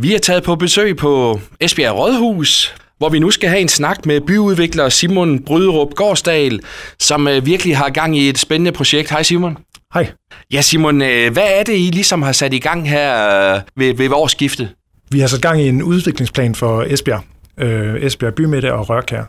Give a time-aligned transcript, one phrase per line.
[0.00, 4.06] Vi er taget på besøg på Esbjerg Rådhus, hvor vi nu skal have en snak
[4.06, 6.60] med byudvikler Simon Bryderup Gårdsdal,
[6.98, 9.10] som øh, virkelig har gang i et spændende projekt.
[9.10, 9.56] Hej Simon.
[9.94, 10.10] Hej.
[10.52, 13.94] Ja Simon, øh, hvad er det, I ligesom har sat i gang her øh, ved,
[13.94, 14.68] ved årsskiftet?
[15.10, 17.22] Vi har sat gang i en udviklingsplan for Esbjerg,
[17.58, 19.22] øh, Esbjerg Bymidte og Rørkær.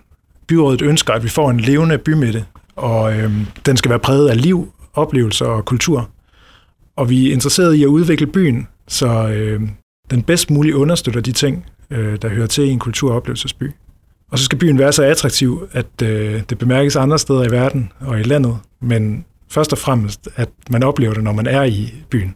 [0.48, 2.46] Byrådet ønsker, at vi får en levende bymidte,
[2.76, 3.32] og øh,
[3.66, 6.10] den skal være præget af liv, oplevelser og kultur.
[6.96, 9.62] Og vi er interesseret i at udvikle byen, så øh,
[10.12, 13.72] den bedst muligt understøtter de ting, øh, der hører til i en kultur- og oplevelsesby.
[14.32, 17.92] Og så skal byen være så attraktiv, at øh, det bemærkes andre steder i verden
[18.00, 21.94] og i landet, men først og fremmest, at man oplever det, når man er i
[22.10, 22.36] byen.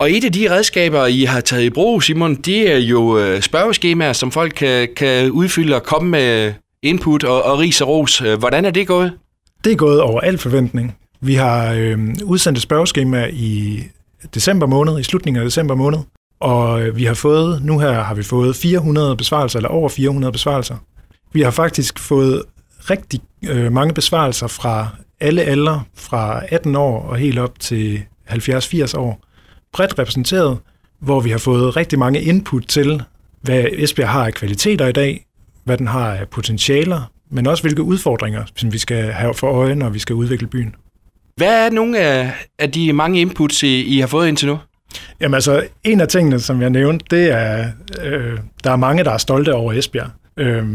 [0.00, 3.40] Og et af de redskaber, I har taget i brug, Simon, det er jo øh,
[3.40, 6.52] spørgeskemaer, som folk kan, kan udfylde og komme med
[6.82, 8.20] input og, og ris og ros.
[8.20, 9.12] Øh, hvordan er det gået?
[9.64, 10.96] Det er gået over al forventning.
[11.20, 13.82] Vi har øh, udsendt et spørgeskema i
[14.34, 15.98] december måned, i slutningen af december måned,
[16.40, 20.32] og øh, vi har fået, nu her har vi fået 400 besvarelser, eller over 400
[20.32, 20.76] besvarelser.
[21.32, 22.42] Vi har faktisk fået
[22.90, 24.88] rigtig øh, mange besvarelser fra
[25.20, 29.20] alle aldre, fra 18 år og helt op til 70-80 år,
[29.72, 30.58] bredt repræsenteret,
[31.00, 33.02] hvor vi har fået rigtig mange input til,
[33.42, 35.24] hvad Esbjerg har af kvaliteter i dag,
[35.64, 39.74] hvad den har af potentialer, men også hvilke udfordringer som vi skal have for øje,
[39.74, 40.74] når vi skal udvikle byen.
[41.36, 44.58] Hvad er nogle af, af de mange inputs, I, I har fået indtil nu?
[45.20, 47.70] Jamen altså, en af tingene, som jeg nævnte, det er,
[48.04, 50.10] øh, der er mange, der er stolte over Esbjerg.
[50.36, 50.66] Øh,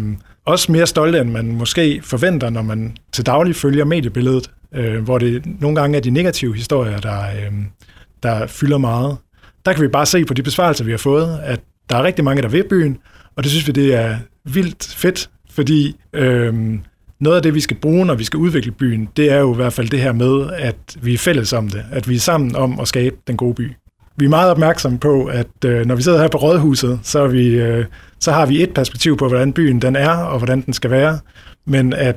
[0.46, 5.18] også mere stolte, end man måske forventer, når man til daglig følger mediebilledet, øh, hvor
[5.18, 7.52] det nogle gange er de negative historier, der, øh,
[8.24, 9.18] der fylder meget.
[9.66, 12.26] Der kan vi bare se på de besvarelser, vi har fået, at der er rigtig
[12.26, 12.98] mange, der vil byen,
[13.36, 16.54] og det synes vi, det er vildt fedt, fordi øh,
[17.20, 19.56] noget af det, vi skal bruge, når vi skal udvikle byen, det er jo i
[19.56, 22.56] hvert fald det her med, at vi er fælles om det, at vi er sammen
[22.56, 23.72] om at skabe den gode by.
[24.18, 27.28] Vi er meget opmærksomme på, at øh, når vi sidder her på Rådhuset, så, er
[27.28, 27.86] vi, øh,
[28.20, 31.20] så har vi et perspektiv på, hvordan byen den er, og hvordan den skal være,
[31.66, 32.16] men at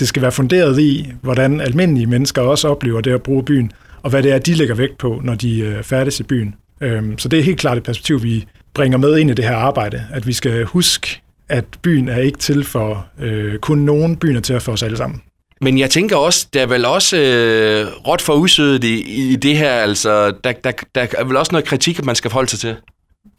[0.00, 3.72] det skal være funderet i, hvordan almindelige mennesker også oplever det at bruge byen,
[4.02, 6.54] og hvad det er, de lægger vægt på, når de øh, færdes i byen.
[6.80, 9.56] Øhm, så det er helt klart et perspektiv, vi bringer med ind i det her
[9.56, 14.36] arbejde, at vi skal huske, at byen er ikke til for øh, kun nogen, byen
[14.36, 15.22] er til for os alle sammen.
[15.62, 19.00] Men jeg tænker også, der er vel også øh, råt for usødet i,
[19.32, 22.50] i det her, altså der, der, der er vel også noget kritik, man skal forholde
[22.50, 22.76] sig til.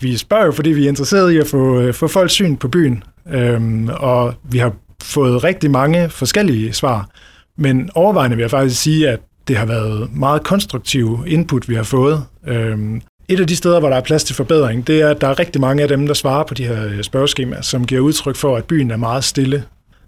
[0.02, 2.68] Vi spørger jo, fordi vi er interesserede i at få, øh, få folks syn på
[2.68, 3.04] byen,
[3.34, 4.74] øhm, og vi har
[5.04, 7.10] fået rigtig mange forskellige svar,
[7.58, 11.84] men overvejende vil jeg faktisk sige, at det har været meget konstruktive input, vi har
[11.84, 12.26] fået.
[12.48, 15.28] Øhm, et af de steder, hvor der er plads til forbedring, det er, at der
[15.28, 18.36] er rigtig mange af dem, der svarer på de her øh, spørgeskemaer, som giver udtryk
[18.36, 19.64] for, at byen er meget stille.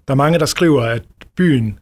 [0.08, 1.02] Der er mange, der skriver, at
[1.38, 1.80] byen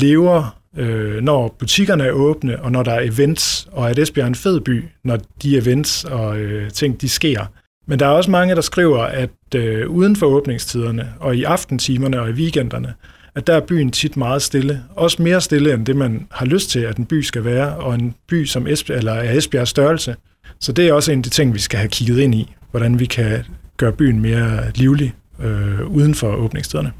[0.00, 4.28] lever, øh, når butikkerne er åbne, og når der er events, og at Esbjerg er
[4.28, 7.46] en fed by, når de events og øh, ting, de sker.
[7.88, 12.20] Men der er også mange, der skriver, at øh, uden for åbningstiderne, og i aftentimerne
[12.20, 12.94] og i weekenderne,
[13.34, 14.82] at der er byen tit meget stille.
[14.96, 17.94] Også mere stille, end det man har lyst til, at en by skal være, og
[17.94, 20.16] en by som Esbjerg, eller er Esbjergs størrelse.
[20.60, 22.98] Så det er også en af de ting, vi skal have kigget ind i, hvordan
[22.98, 23.44] vi kan
[23.76, 26.92] gøre byen mere livlig øh, uden for åbningstiderne.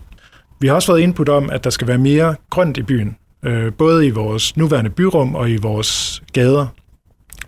[0.60, 3.72] Vi har også fået input om, at der skal være mere grønt i byen, øh,
[3.72, 6.66] både i vores nuværende byrum og i vores gader.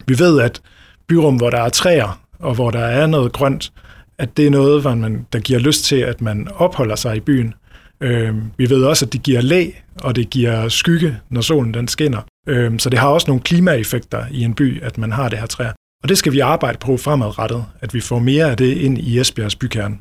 [0.06, 0.60] Vi ved, at
[1.08, 3.72] byrum, hvor der er træer, og hvor der er noget grønt,
[4.18, 7.20] at det er noget, hvor man, der giver lyst til, at man opholder sig i
[7.20, 7.54] byen.
[8.00, 9.70] Øh, vi ved også, at det giver læ,
[10.02, 12.20] og det giver skygge, når solen den skinner.
[12.48, 15.46] Øh, så det har også nogle klimaeffekter i en by, at man har det her
[15.46, 15.72] træer.
[16.02, 19.18] Og det skal vi arbejde på fremadrettet, at vi får mere af det ind i
[19.20, 19.98] Esbjergs bykerne.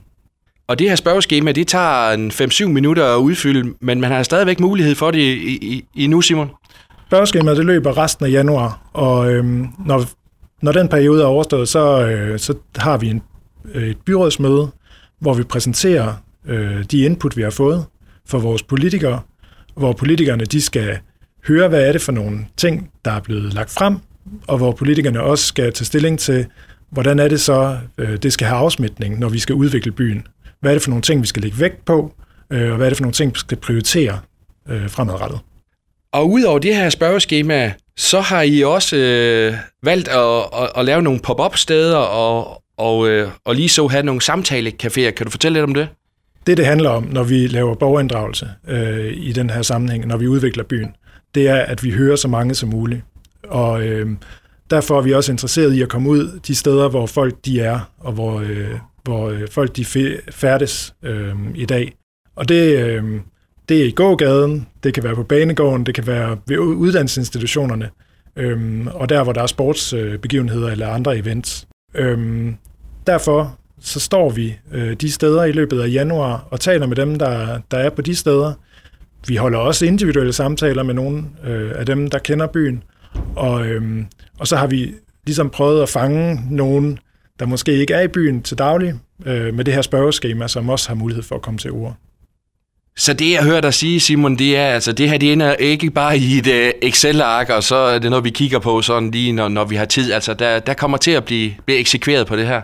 [0.67, 4.59] Og det her spørgeskema, det tager en 5-7 minutter at udfylde, men man har stadigvæk
[4.59, 6.49] mulighed for det i, i, i nu, Simon.
[7.07, 10.05] Spørgeskemaet det løber resten af januar, og øhm, når,
[10.61, 13.21] når den periode er overstået, så, øh, så har vi en,
[13.73, 14.67] øh, et byrådsmøde,
[15.19, 16.13] hvor vi præsenterer
[16.47, 17.85] øh, de input, vi har fået
[18.25, 19.19] for vores politikere,
[19.75, 20.97] hvor politikerne de skal
[21.47, 23.97] høre, hvad er det for nogle ting, der er blevet lagt frem,
[24.47, 26.45] og hvor politikerne også skal tage stilling til,
[26.89, 30.27] hvordan er det så, øh, det skal have afsmitning, når vi skal udvikle byen.
[30.59, 32.13] Hvad er det for nogle ting, vi skal lægge vægt på,
[32.51, 34.19] øh, og hvad er det for nogle ting, vi skal prioritere
[34.69, 35.39] øh, fremadrettet.
[36.11, 41.01] Og udover det her spørgeskema, så har I også øh, valgt at, at, at lave
[41.01, 45.11] nogle pop-up-steder og, og, øh, og lige så have nogle samtalecaféer.
[45.11, 45.87] Kan du fortælle lidt om det?
[46.47, 50.27] Det, det handler om, når vi laver borgerinddragelse øh, i den her sammenhæng, når vi
[50.27, 50.95] udvikler byen,
[51.35, 53.01] det er, at vi hører så mange som muligt.
[53.43, 54.09] Og øh,
[54.69, 57.79] derfor er vi også interesseret i at komme ud de steder, hvor folk de er,
[57.99, 58.71] og hvor, øh,
[59.07, 59.85] hvor øh, folk de
[60.31, 61.93] færdes øh, i dag.
[62.35, 63.03] Og det, øh,
[63.69, 67.89] det er i gågaden, det kan være på banegården, det kan være ved uddannelsesinstitutionerne,
[68.35, 71.67] øh, og der, hvor der er sportsbegivenheder øh, eller andre events.
[71.95, 72.51] Øh,
[73.07, 77.19] derfor så står vi øh, de steder i løbet af januar og taler med dem,
[77.19, 78.53] der, der er på de steder.
[79.27, 82.83] Vi holder også individuelle samtaler med nogle øh, af dem, der kender byen.
[83.35, 84.03] Og, øh,
[84.39, 84.93] og så har vi
[85.25, 86.99] ligesom prøvet at fange nogen,
[87.39, 88.93] der måske ikke er i byen til daglig,
[89.25, 91.95] øh, med det her spørgeskema, som også har mulighed for at komme til ord.
[92.97, 95.91] Så det, jeg hører dig sige, Simon, det er, altså, det her det ender ikke
[95.91, 99.31] bare i et uh, Excel-ark, og så er det noget, vi kigger på sådan lige,
[99.31, 100.11] når, når vi har tid.
[100.11, 102.61] Altså, der, der kommer til at blive, blive eksekveret på det her.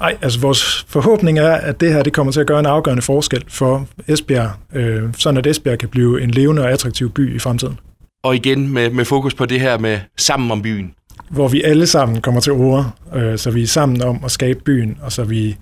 [0.00, 3.02] Nej, altså vores forhåbning er, at det her det kommer til at gøre en afgørende
[3.02, 7.38] forskel for Esbjerg, øh, sådan at Esbjerg kan blive en levende og attraktiv by i
[7.38, 7.78] fremtiden.
[8.22, 10.94] Og igen med, med fokus på det her med sammen om byen.
[11.30, 14.60] Hvor vi alle sammen kommer til ord, øh, så vi er sammen om at skabe
[14.60, 15.56] byen, og så vi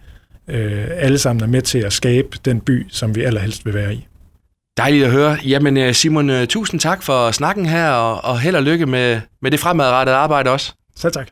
[0.49, 3.94] øh, alle sammen er med til at skabe den by, som vi allerhelst vil være
[3.94, 4.06] i.
[4.76, 5.37] Dejligt at høre.
[5.47, 9.20] Jamen øh, Simon, øh, tusind tak for snakken her, og, og held og lykke med,
[9.43, 10.73] med det fremadrettede arbejde også.
[10.97, 11.29] Selv tak.